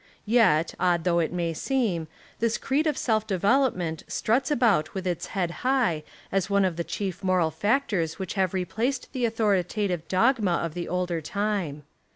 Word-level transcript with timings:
Yet, 0.25 0.73
odd 0.79 1.03
though 1.03 1.19
it 1.19 1.31
may 1.31 1.53
seem, 1.53 2.07
this 2.39 2.57
creed 2.57 2.87
of 2.87 2.97
self 2.97 3.27
develop 3.27 3.75
ment 3.75 4.01
struts 4.07 4.49
about 4.49 4.95
with 4.95 5.05
its 5.05 5.27
head 5.37 5.51
high 5.61 6.03
as 6.31 6.49
one 6.49 6.65
of 6.65 6.75
the 6.75 6.83
chief 6.83 7.23
moral 7.23 7.51
factors 7.51 8.17
which 8.17 8.33
have 8.33 8.51
replaced 8.55 9.13
the 9.13 9.25
authoritative 9.25 10.07
dogma 10.07 10.53
of 10.53 10.73
the 10.73 10.89
older 10.89 11.21
time. 11.21 11.83